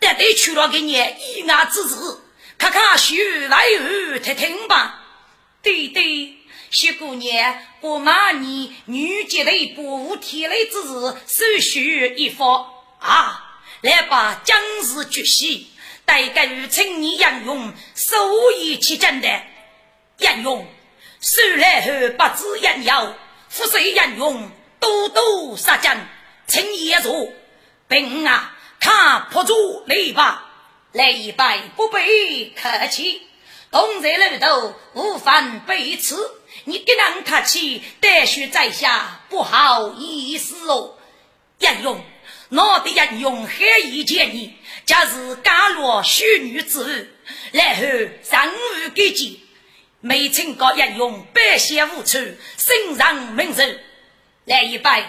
[0.00, 2.24] 得得娶了给你一案之子，
[2.58, 4.98] 看看许来儿听听吧。
[5.62, 6.38] 对对，
[6.72, 12.71] 徐姑娘，我骂你女杰的不无天雷之事，手续一方。
[13.02, 13.58] 啊！
[13.82, 15.68] 来把将士决西，
[16.04, 19.42] 待给予青年杨勇受益其真的
[20.18, 20.66] 杨勇，
[21.20, 23.14] 收来后不知应有，
[23.48, 25.96] 富水英勇，多多杀将，
[26.46, 27.28] 请爷坐。
[27.88, 30.48] 兵啊，他破住雷吧，
[30.92, 33.22] 雷败不必客气。
[33.72, 36.30] 东在楼头，无犯被刺，
[36.64, 40.94] 你给人客气，待续在下不好意思哦。
[41.58, 42.04] 英勇，
[42.54, 47.06] 我的英勇很意见你，假是甘落虚女之物，
[47.52, 47.82] 然后
[48.22, 49.38] 上午给见。
[50.00, 52.18] 没请高英勇，百险无处，
[52.58, 53.62] 身上名寿。
[54.44, 55.08] 来一拜，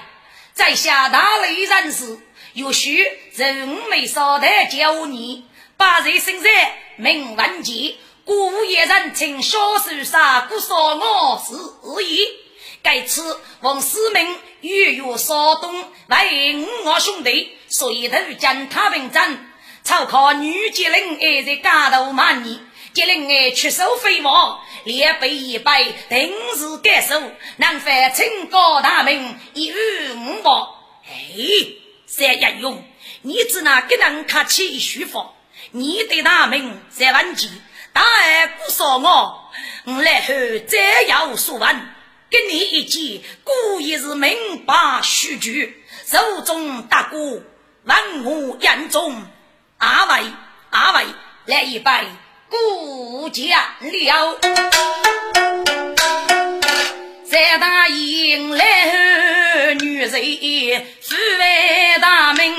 [0.53, 2.17] 在下大雷人士，
[2.53, 6.47] 有需人没少的教你，八岁生日
[6.95, 12.42] 名文杰，故也人称小手杀，故说我是意。
[12.83, 15.73] 该次王思明欲与少东
[16.07, 19.51] 为五我兄弟，所以投将他兵战，
[19.83, 22.59] 操靠女杰人还在家头骂你。
[22.93, 27.19] 吉林爱出手飞毛，连背一百，定是该手，
[27.55, 30.77] 能犯清高大名，一语五宝。
[31.07, 31.13] 哎，
[32.05, 32.85] 三英勇，
[33.21, 35.25] 你只那给人客气舒服，
[35.71, 37.47] 你对大名在问句，
[37.93, 39.51] 大爱不说我，
[39.85, 40.33] 我来后
[40.67, 41.92] 再要说问，
[42.33, 47.43] 给你一记，故意是明白虚句，手中大鼓，
[47.83, 49.23] 万我眼中，
[49.77, 50.23] 阿伟
[50.71, 51.05] 阿伟
[51.45, 51.91] 来一杯。
[52.49, 53.47] 不讲
[53.81, 54.39] 了，
[57.29, 62.55] 在大营来女人富为大名，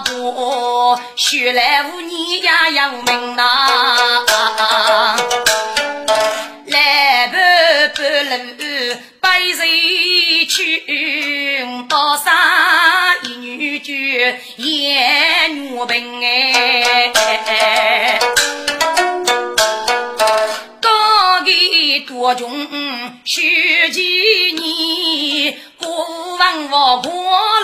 [0.00, 3.68] 不，须来无你呀有名呐。
[9.20, 12.30] 百岁去，多少
[13.22, 17.12] 一女眷也女病哎，
[20.80, 22.50] 高给多穷
[23.24, 23.40] 十
[23.90, 25.88] 几年，过
[26.38, 27.10] 往我过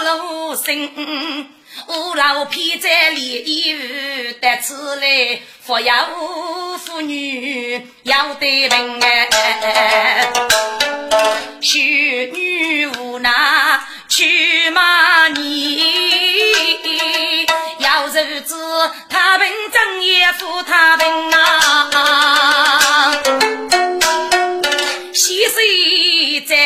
[0.04, 1.48] 路生。
[1.86, 3.74] 五老披在里衣
[4.40, 5.92] 得此来，富有
[6.84, 10.28] 妇女要得病哎，
[11.60, 11.78] 修
[12.32, 13.30] 女无奈
[14.08, 15.78] 去骂你，
[17.78, 18.56] 要日子
[19.08, 23.12] 他病正也扶他病啊，
[25.14, 26.56] 喜岁在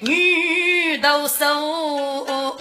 [0.00, 2.51] 女都受。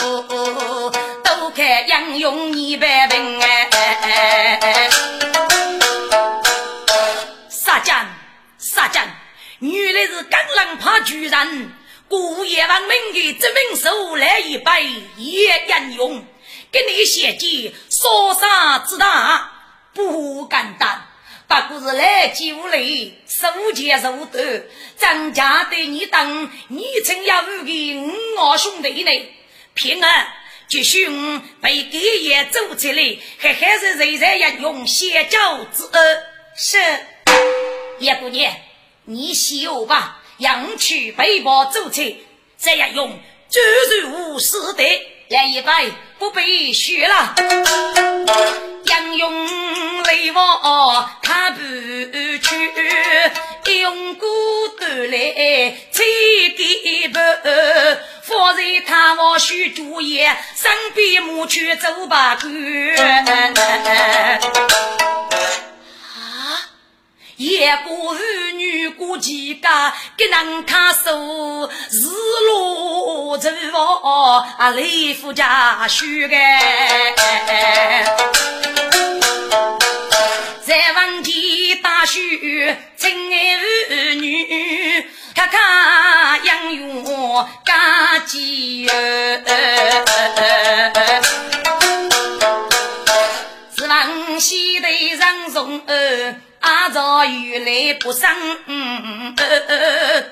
[2.22, 4.89] 看英勇一百兵哎！
[7.49, 8.05] 杀将
[8.59, 9.03] 杀将，
[9.59, 11.72] 原来是刚狼怕巨人，
[12.07, 14.72] 故夜王明的这名手来一杯
[15.17, 16.24] 也英勇，
[16.72, 18.07] 给你写记杀
[18.39, 19.51] 杀之大
[19.95, 21.01] 不敢当，
[21.47, 24.63] 不过是来几无礼，手钱手短，
[24.95, 29.11] 张家对你当你曾要五个五我兄弟呢，
[29.74, 30.28] 平儿。
[30.72, 31.05] 继续，
[31.61, 36.24] 被给爷走起来，还还是人人要用先教之恩。
[36.55, 36.78] 是
[37.99, 38.53] 叶姑娘，
[39.03, 43.19] 你休吧，让去背包走起，再要用
[43.49, 43.59] 周
[44.03, 44.84] 如是的
[45.28, 47.36] 来一拜，不必学了。
[48.86, 51.67] 杨勇雷王他不去，
[53.82, 54.26] 用骨
[54.80, 57.19] 头来吹给不。
[58.32, 60.19] 方才他我许主意，
[60.55, 62.95] 身边母去走吧去。
[62.95, 63.01] 啊！
[67.38, 72.07] 一个儿女过几家，给人看守日
[72.47, 73.49] 落走
[74.57, 76.36] 啊，雷夫家许个。
[80.72, 81.34] 在房间
[81.82, 83.57] 大许真爱
[83.89, 85.05] 儿女。
[85.36, 89.43] 看看杨勇干几儿，
[93.76, 94.88] 是往西头
[95.19, 100.24] 上送儿，阿早雨来不生儿，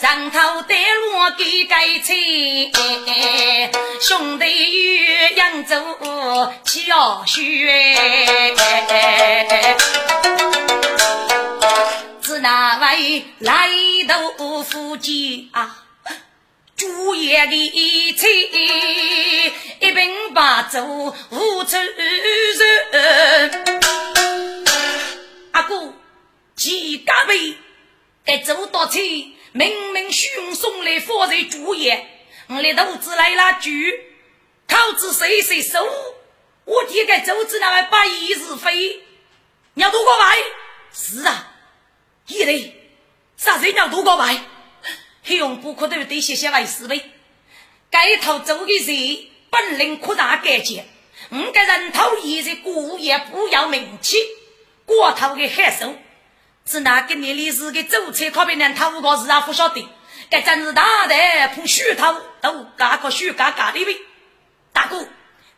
[0.00, 2.14] 上头带路给盖车，
[4.00, 5.76] 兄弟与扬州
[6.62, 7.96] 巧学。
[12.22, 13.68] 是那位来
[14.06, 15.84] 到夫妻啊，
[16.76, 18.24] 主爷的妻，
[19.80, 20.80] 一并把走
[21.30, 23.50] 无处人。
[25.50, 25.92] 阿哥，
[26.54, 27.56] 几家位
[28.24, 32.06] 该走到去，明明兄送来佛在主业，
[32.46, 34.04] 我的肚子来了句，
[34.68, 35.84] 口子谁谁收？
[36.64, 39.00] 我爹个周子那位百亿是非，
[39.74, 40.38] 要多过外？
[40.92, 41.56] 是啊，
[42.28, 42.72] 一类
[43.36, 44.38] 啥人要多过外？
[45.24, 47.10] 黑用不可都得些些为师呗。
[47.90, 50.84] 该头走的人本领扩大干净，
[51.32, 54.18] 五个人头一日过也不要名气，
[54.86, 55.96] 过头的害手。
[56.70, 59.40] 是哪个年历史的走车靠别人偷个事啊？
[59.40, 59.88] 不晓得，
[60.28, 61.14] 该真是大的
[61.54, 63.96] 碰虚头都嘎个虚嘎嘎的喂，
[64.74, 65.08] 大哥。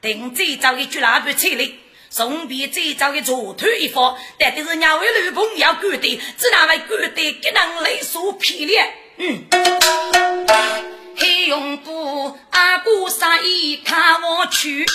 [0.00, 1.68] 等最早的猪老板车来，
[2.08, 8.94] 送别最早的左腿一方，但都是两位女朋友干的，只那位干的给人泪所劈裂。
[9.16, 9.44] 嗯，
[11.16, 14.86] 黑用布阿哥上衣看我去，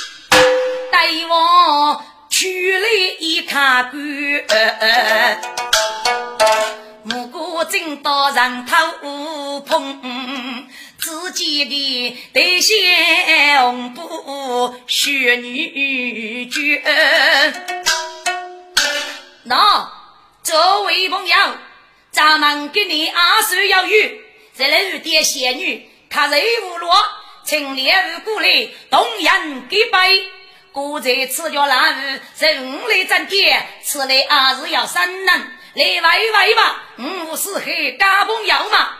[0.92, 2.88] 带我去了
[3.20, 3.92] 一看
[4.48, 5.65] 干。
[7.04, 10.68] 木姑正到人头碰，
[10.98, 12.76] 自己的对象
[13.62, 16.82] 红布雪女眷。
[19.44, 19.92] 那
[20.44, 21.36] 这位朋友，
[22.12, 24.22] 咱们给你二十要玉，
[24.58, 26.92] 这来有点仙女，看人无落，
[27.46, 30.10] 请两位过来动人给拜。
[30.72, 35.52] 故在此叫那日人来争点，此来二是要三人。
[35.76, 38.92] 来喂喂吧，五是黑家朋友嘛，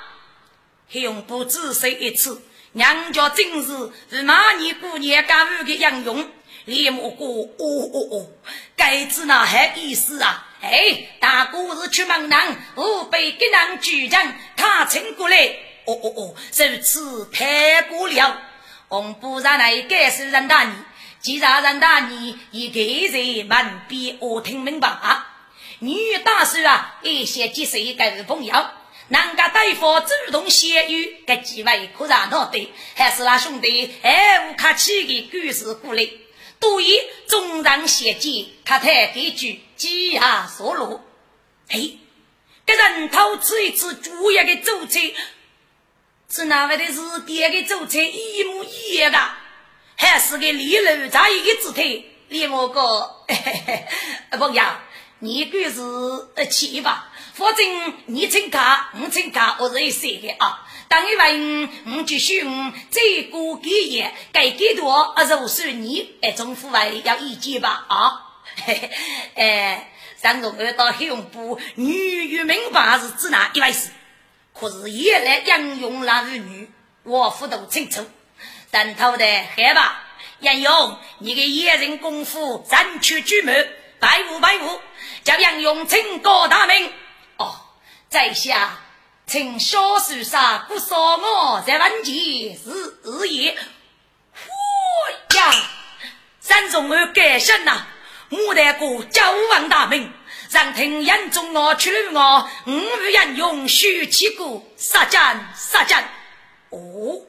[0.92, 2.42] 用不仔细一次，
[2.74, 6.30] 娘家真是是马年过年家务的应用。
[6.66, 7.24] 李木哥，
[7.64, 8.28] 哦哦哦，
[8.76, 10.50] 该子那还意思啊？
[10.62, 15.38] 哎，大哥是出门人，我被给人举证，他请过来。
[15.86, 18.42] 哦哦哦，如此太过了。
[18.90, 20.74] 我不然来该是人大你，
[21.22, 22.82] 既然人大你，一个
[23.18, 25.32] 人门边我听明白啊。
[25.80, 28.54] 女大叔啊，一些几岁个朋友，
[29.10, 36.08] 人家对方主动协语，这几位可热闹的，还是那兄弟哎，无客气的故事过来，
[36.60, 36.98] 对于
[37.28, 41.04] 众人协计，他太给句鸡鸭所落。
[41.68, 42.00] 嘿，
[42.66, 45.14] 跟人头吃一次主要的主菜，
[46.30, 49.20] 是哪位的是点的主菜一模一样的，
[49.98, 53.26] 还是个李楼在一个姿态，李我个
[54.32, 54.64] 朋友。
[55.20, 55.82] 你个是
[56.36, 60.68] 呃气吧，反正你请假，我请假，我是一岁的啊。
[60.88, 62.44] 当一问，我继续，
[62.90, 63.02] 再
[63.32, 68.22] 过几夜该几多，啊，如算你，哎，总府外要意见吧啊。
[68.66, 68.92] 嘿嘿，
[69.36, 73.90] 哎，上中二到黑龙部，女与明白是指哪一回事？
[74.54, 76.70] 可是也来杨勇那儿女，
[77.04, 78.06] 我不都清楚。
[78.70, 80.04] 但头的害吧，
[80.40, 84.82] 杨勇，你的眼神功夫，三曲巨门，拜五拜五。
[85.24, 86.94] 叫杨勇请高大名
[87.38, 87.56] 哦，
[88.10, 88.78] 在下
[89.26, 92.14] 请小树上不说我，在问前
[92.56, 93.58] 是日夜。
[94.34, 95.52] 呼呀，
[96.40, 97.88] 三中儿改身呐，
[98.30, 100.14] 牡丹哥叫王大名，
[100.52, 106.08] 让听眼中我去了我，五与杨勇须起过杀战杀战。
[106.70, 107.26] 哦，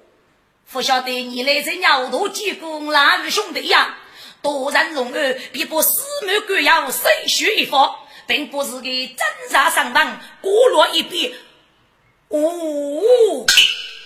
[0.71, 3.97] 不晓得你来这鸟头几公哪位兄弟呀？
[4.43, 11.35] 多人容儿，必不四目各要，谁血一方，并不是给真杀上当，过落一笔。
[12.29, 13.47] 哦，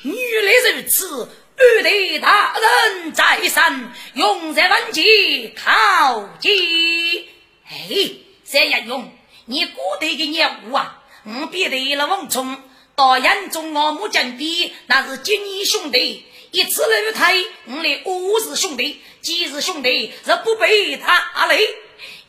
[0.02, 7.28] 原来如此，二弟大人在上，永在万劫靠近。
[7.68, 8.10] 哎，
[8.44, 9.12] 三爷勇，
[9.44, 12.62] 你古代的业务啊，我别得了王冲，
[12.94, 16.26] 到眼中我木将比，那是金义兄弟。
[16.52, 17.34] 一次楼台，
[17.66, 21.60] 我们五是兄弟，几是兄弟，是不被他累。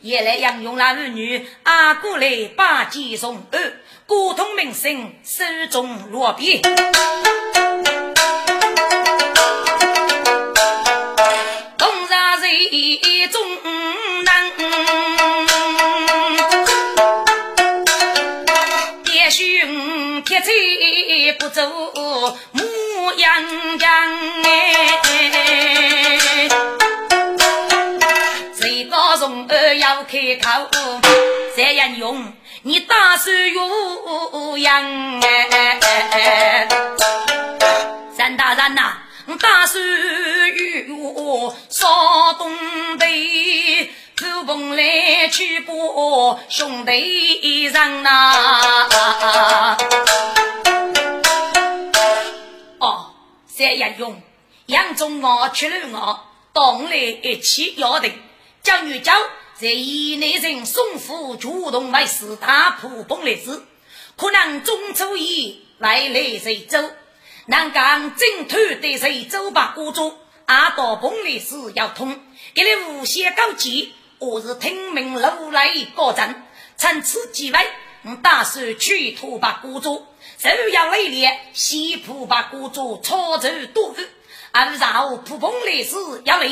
[0.00, 6.60] 也来杨勇那儿女，阿哥来把鸡送二，古通名声，手中落笔，
[11.78, 13.42] 东山一中
[14.22, 14.52] 人，
[19.12, 20.46] 也许我铁车
[21.40, 22.38] 不走。
[23.16, 23.90] 杨杨
[24.44, 24.98] 哎，
[28.54, 30.68] 谁高中二要开口，
[31.54, 32.32] 谁杨勇，
[32.62, 36.68] 你打算有杨哎？
[38.16, 38.98] 三大人呐，
[39.40, 39.82] 打算
[40.88, 42.54] 有少东
[42.98, 49.76] 北，走风来去过兄弟人呐。
[52.82, 53.14] 哦
[53.46, 54.20] 三杨勇，
[54.66, 58.20] 杨忠我去了我，当来一起约定，
[58.60, 59.12] 将女教
[59.54, 63.62] 在以内人送夫主动为事，大破崩来时，
[64.16, 66.90] 可能中初一外来随州，
[67.46, 72.18] 南港正土的随州把孤主，阿道崩的事要通，
[72.52, 76.42] 给你无限高级，我是听命路来告阵，
[76.76, 77.64] 趁此机会，
[78.02, 80.04] 我打算去土把孤主，
[80.50, 84.02] 就要来练西浦把孤主操走多个，
[84.50, 86.48] 而然后普崩的事要来，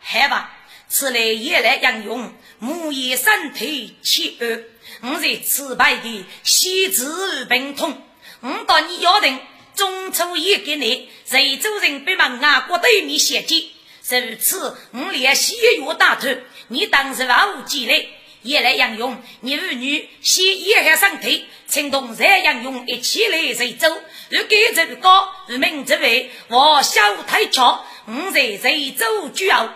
[0.00, 0.50] 好吧，
[0.88, 4.64] 此来也来应用，木叶身体气二，
[5.02, 8.02] 我在此拜的西子并通。
[8.40, 9.40] 我到你约定，
[9.74, 13.72] 中秋一给你，随州人别往外国对面写记。
[14.10, 16.28] 如此，我连西药大头，
[16.68, 18.06] 你当是万无忌来，
[18.42, 19.20] 也来应用。
[19.40, 23.88] 你儿女先一下身体，请同再应用一起来随州。
[24.28, 29.74] 如该这高，如明这位，我小太巧，我在随州主要。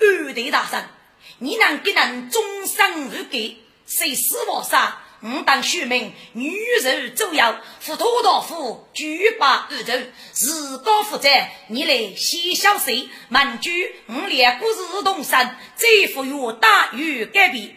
[0.00, 0.82] 二弟大圣，
[1.38, 3.56] 你能给人终身如给，
[3.86, 5.02] 谁死我杀？
[5.20, 9.92] 吾当虚名，女人周要扶托大夫举把二头，
[10.30, 11.28] 自高负责，
[11.66, 13.08] 你来先小谁？
[13.28, 17.76] 满居吾两故事同生，再赋予大于改变，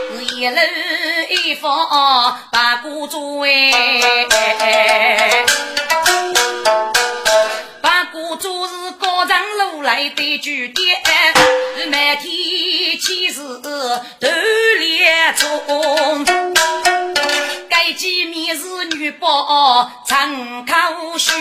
[0.41, 0.55] 一楼
[1.29, 1.87] 一房
[2.51, 3.71] 把古住哎，
[7.79, 10.97] 把古住是高上楼来的酒店，
[11.89, 14.01] 每天起是锻
[14.79, 16.25] 炼中，
[17.69, 20.73] 该几面是女宝长口
[21.19, 21.31] 须，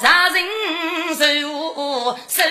[0.00, 0.42] 让人
[1.18, 1.26] 受
[2.26, 2.42] 手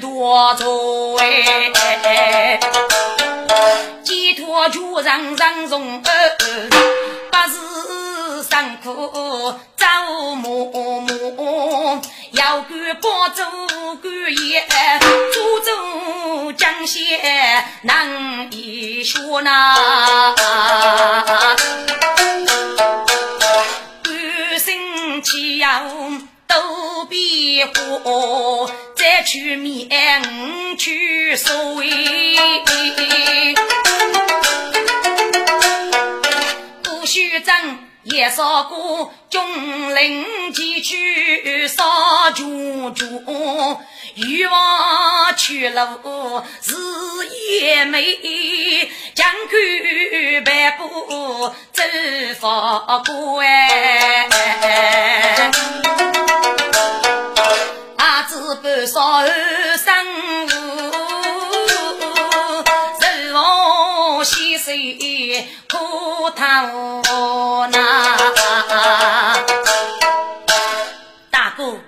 [0.00, 2.58] 多重哎。
[4.36, 6.08] 托主人人容，不
[7.48, 9.86] 是辛苦走
[10.34, 12.70] 默默，要干
[13.00, 13.44] 包做
[14.02, 14.12] 干
[14.44, 14.62] 业，
[15.32, 19.74] 做做江县难一说呐，
[24.04, 25.82] 半生起要
[26.46, 28.70] 都比火。
[28.96, 31.86] 再去面去收不
[37.06, 39.40] 须争也少过军
[39.94, 41.84] 令前去杀
[42.34, 43.24] 军军，
[44.16, 46.74] 欲望去路日
[47.60, 48.02] 夜美，
[49.14, 51.82] 将军百步走
[52.40, 54.28] 法过哎。
[58.62, 59.26] 半少儿
[59.76, 59.92] 生
[64.66, 68.18] 水苦讨难。
[71.30, 71.78] 大哥，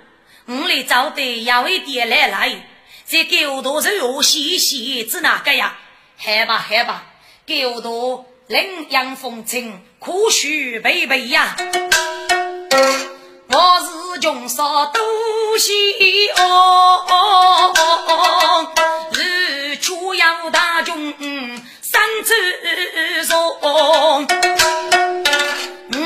[0.45, 2.69] 我来找的要一点来来，
[3.05, 5.75] 这狗头是何西西指哪个呀？
[6.17, 7.03] 好吧好吧，
[7.45, 11.57] 狗头领养风尘，苦须背背呀。
[13.49, 15.01] 我是穷少多
[15.57, 17.05] 喜哦，
[19.11, 21.61] 日出要大军
[21.91, 23.33] 三支送，
[25.93, 25.97] 五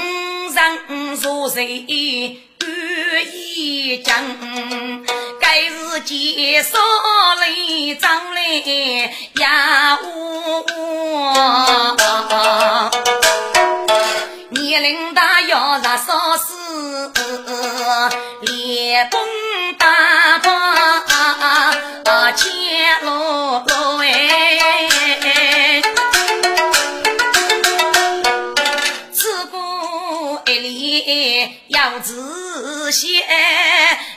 [0.54, 4.16] 人坐谁愿意讲？
[5.42, 6.78] 该是介绍
[7.36, 7.48] 来
[8.00, 8.42] 张来
[9.42, 10.64] 呀我，
[14.52, 16.54] 年龄大要啥少事？
[18.42, 19.20] 连蹦
[32.04, 33.24] 里要自先，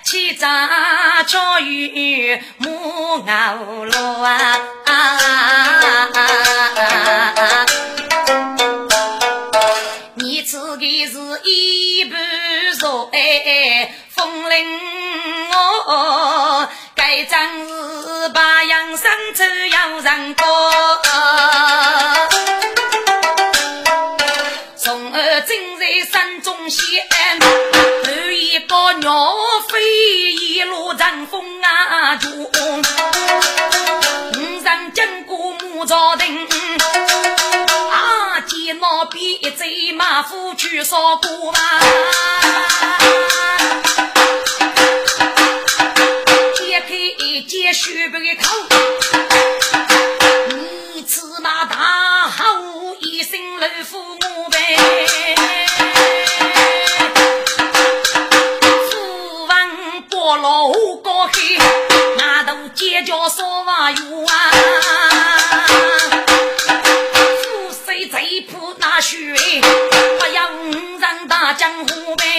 [0.05, 4.59] 去扎教育母牛路啊。
[10.15, 12.21] 你自己是一半
[12.81, 14.67] 弱哎，风铃
[15.87, 20.47] 哦，该真是把养生走要人过。
[24.77, 26.83] 从儿正在山中闲，
[30.87, 32.53] 一路乘风啊冲，五
[34.63, 36.47] 人经过木朝亭。
[38.79, 41.59] 那边一贼马夫去烧锅嘛，
[46.57, 46.89] 揭开
[47.49, 48.56] 接续不口，
[60.47, 61.59] 翁过路过黑，
[62.17, 64.33] 那都尖叫说话有啊，
[67.43, 69.19] 富帅贼铺那水，
[70.21, 72.36] 不要五人大江湖呗。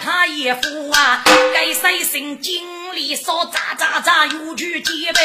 [0.00, 1.22] 他也富啊！
[1.54, 2.64] 该三心经
[2.94, 5.20] 里说咋咋咋有去结拜，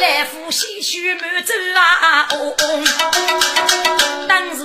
[0.00, 2.26] 来福喜须满洲啊！
[2.30, 2.54] 哦。
[4.28, 4.64] 当时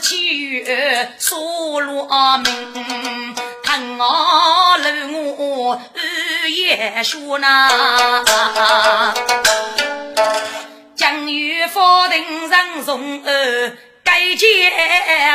[0.00, 2.06] 七月苏罗
[2.38, 4.90] 明，看我楼
[5.36, 9.14] 我日夜说呐，
[10.94, 13.76] 将与法庭上从二
[14.10, 14.70] 该结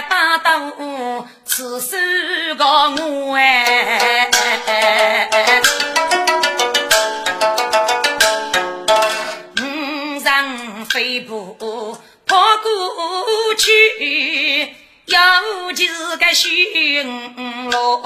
[0.09, 0.71] 大刀，
[1.45, 4.31] 此事个我哎，
[9.61, 9.63] 五
[10.19, 11.55] 人飞步。
[12.25, 17.05] 跑过去，有几个寻
[17.69, 18.01] 龙。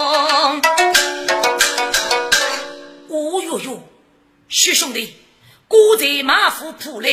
[3.08, 3.88] 哦哟哟，
[4.50, 5.16] 徐兄弟，
[5.70, 7.10] 哥在马虎铺来，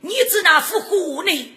[0.00, 1.54] 你只那副虎呢？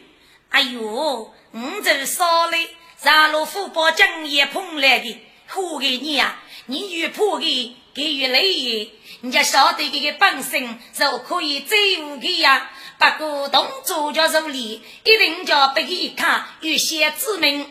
[0.51, 2.69] 哎呦，我这少嘞，
[3.01, 8.91] 上路虎把江也碰来的，虎给你啊，你越破的给越累，
[9.21, 12.69] 人家晓得这个本身就可以追武的呀。
[12.97, 17.65] 不过动作叫如理，一定叫别个一看有些知名。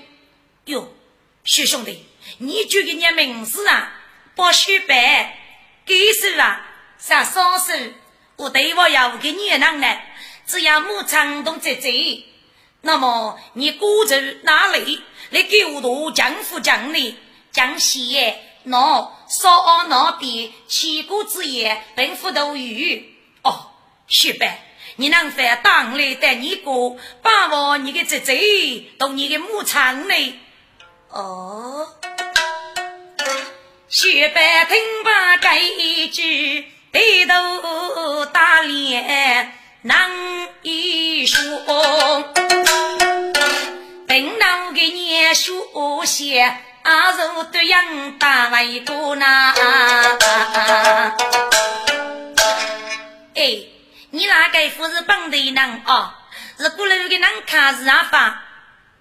[0.65, 0.93] 哟，
[1.45, 2.05] 徐兄弟，
[2.39, 3.93] 你就给你名字啊，
[4.35, 5.39] 包雪白，
[5.85, 6.67] 给手啊，
[6.99, 7.75] 上双手，
[8.37, 10.15] 我对我要给你能耐，
[10.47, 12.25] 只要莫长动在这。
[12.83, 15.03] 那么你过着哪里？
[15.31, 17.17] 来给我读江湖讲理，
[17.53, 18.77] 江西那
[19.29, 23.17] 少那边千古之言，并不多语。
[23.43, 23.71] 哦，
[24.09, 24.67] 雪白。
[24.97, 28.33] 你能翻当来带你哥，把握你的侄子，
[28.99, 30.41] 动你的牧场呢？
[31.11, 31.87] 哦，
[33.89, 39.53] 雪白听罢这一句，低头打脸
[39.83, 40.11] 难
[40.63, 41.41] 以说。
[44.07, 49.27] 等到给你书写，阿如对样打了一个呢？
[53.35, 53.67] 哎。
[54.13, 56.13] 你那个不是本地人哦，
[56.59, 58.35] 是过来的人看是哪方？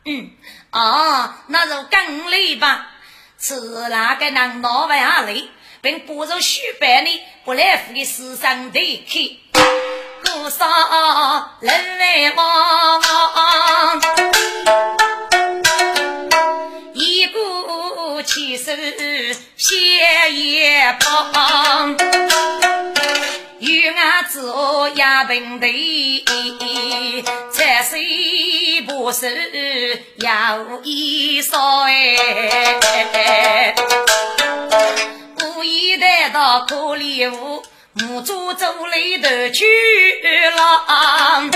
[0.06, 0.30] 嗯，
[0.72, 2.92] 哦，那就更累吧。
[3.40, 3.60] 是
[3.90, 5.50] 那个人哪位阿累，
[5.82, 7.10] 并不如许白呢，
[7.44, 9.40] 不来福的世上的去。
[10.24, 10.66] 多少
[11.60, 13.02] 人来往，
[16.94, 19.76] 一股气势血
[20.32, 21.96] 也旁。
[23.60, 25.68] 有俺做牙平头，
[27.52, 27.98] 才是
[28.88, 33.76] 不是要一少哎？
[35.44, 37.62] 无意得到可怜我，
[38.02, 39.66] 母猪走里头去
[40.56, 41.50] 了，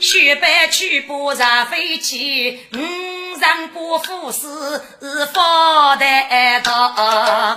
[0.00, 4.48] 雪白去不上飞起，五上过富士
[5.32, 7.56] 发得到。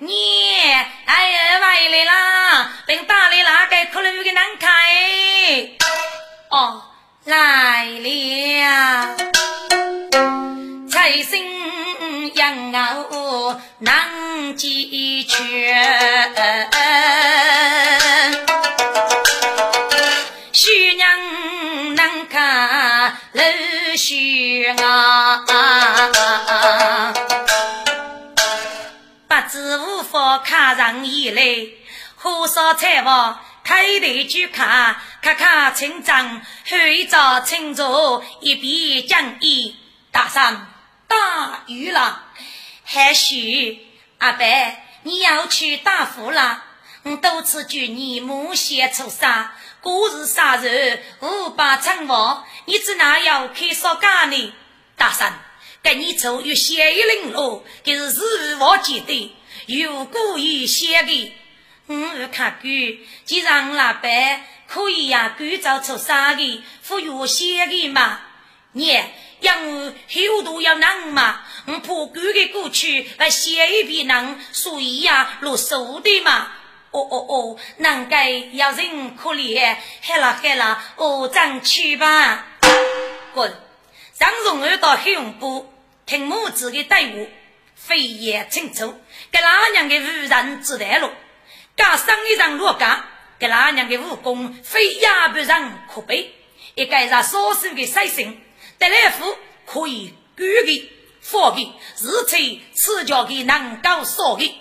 [0.00, 0.12] 你
[1.06, 2.70] 哎呀，回来啦！
[2.86, 5.70] 并打理那个可怜的难看哎。
[6.50, 6.82] 哦，
[7.24, 9.16] 来了，
[10.90, 11.40] 财神
[12.34, 12.72] 养
[13.10, 15.74] 我难解决，
[20.52, 23.42] 徐娘难看露
[23.96, 25.44] 须啊。
[29.48, 31.68] 子无法看上眼来，
[32.16, 39.74] 火烧菜房开头就看，看看村长后一招清楚，一笔将义。
[40.12, 40.66] 大山
[41.08, 42.22] 大雨了，
[42.84, 43.84] 还许
[44.18, 44.44] 阿伯，
[45.02, 46.62] 你要去打虎了？
[47.02, 54.52] 我多次劝你莫写出杀，过日杀人无把成王，你只哪要开烧干呢？
[54.96, 55.40] 大山。
[55.80, 59.34] 跟你走有血一零路，就是日无记的，
[59.66, 61.32] 有故意写的。
[61.86, 62.68] 我看过，
[63.24, 68.20] 既然老板可以呀，赶造出啥的，不有写的嘛？
[68.72, 69.00] 你
[69.40, 71.40] 让我后头要难嘛？
[71.66, 76.52] 我怕赶个过去来写一笔难，所以呀，落手的嘛。
[76.90, 82.46] 哦哦哦，难该要人可怜，害了害了，我咱去吧。
[83.34, 83.54] 滚！
[84.18, 85.72] 张荣儿到黑龙部
[86.06, 87.28] 听母子的队伍
[87.76, 88.98] 飞檐轻走，
[89.30, 91.12] 给老娘的无人知道了。
[91.76, 93.04] 加上一张罗岗，
[93.38, 96.34] 给老娘的武功非亚不人可比。
[96.74, 98.40] 一个让少数的百姓
[98.78, 104.60] 得来福可以举的、发的，日催此家的能够少的。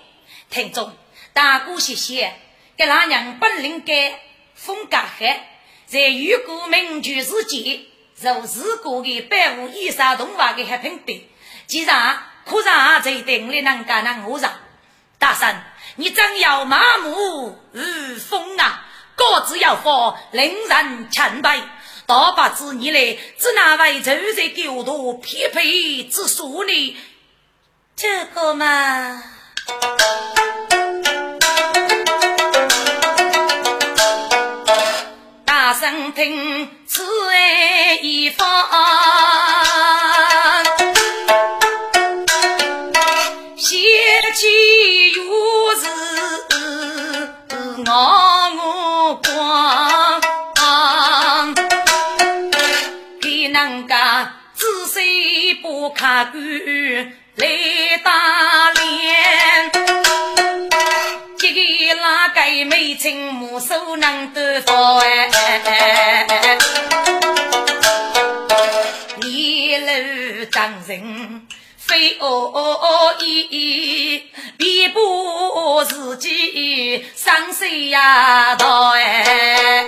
[0.49, 0.91] 听众
[1.34, 2.34] 大哥谢谢，
[2.76, 4.20] 给老娘本领该
[4.55, 5.47] 风干海，
[5.86, 7.82] 在与国民居之间。
[8.20, 11.30] 如是过的百无以上动物的和平对，
[11.68, 14.51] 既然可让这定力能干能何上？
[15.20, 15.55] 大圣，
[15.97, 18.86] 你真要麻木如风啊！
[19.15, 21.61] 各自要发，令人钦佩。
[22.08, 26.97] 大伯子你来，只那位走在狗头匹配之说呢？
[27.97, 29.22] 这个嘛。
[35.78, 38.47] 声听此爱一方，
[55.88, 56.43] 细不看管
[57.35, 57.47] 来
[58.03, 58.11] 打
[58.71, 59.71] 脸。
[61.99, 66.57] 那个美情母手能得佛哎，
[69.23, 74.23] 一路当人非恶意，
[74.57, 78.55] 逼迫自己伤心呀！
[78.55, 79.88] 道哎。